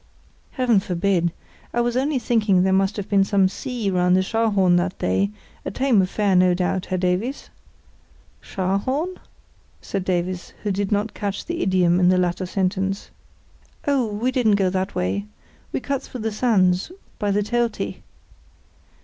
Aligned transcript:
"Heaven 0.53 0.79
forbid; 0.79 1.31
I 1.75 1.81
was 1.81 1.95
only 1.95 2.17
thinking 2.17 2.55
that 2.55 2.61
there 2.63 2.73
must 2.73 2.97
have 2.97 3.07
been 3.07 3.23
some 3.23 3.47
sea 3.47 3.91
round 3.91 4.15
the 4.17 4.23
Scharhorn 4.23 4.75
that 4.77 4.97
day; 4.97 5.29
a 5.63 5.69
tame 5.69 6.01
affair, 6.01 6.35
no 6.35 6.55
doubt, 6.55 6.87
Herr 6.87 6.97
Davies?" 6.97 7.51
"Scharhorn?" 8.41 9.17
said 9.79 10.03
Davies, 10.03 10.53
who 10.63 10.71
did 10.71 10.91
not 10.91 11.13
catch 11.13 11.45
the 11.45 11.61
idiom 11.61 11.99
in 11.99 12.09
the 12.09 12.17
latter 12.17 12.47
sentence. 12.47 13.11
"Oh, 13.85 14.07
we 14.07 14.31
didn't 14.31 14.55
go 14.55 14.71
that 14.71 14.95
way. 14.95 15.27
We 15.71 15.79
cut 15.79 16.01
through 16.01 16.21
the 16.21 16.31
sands—by 16.31 17.29
the 17.29 17.43
Telte." 17.43 17.97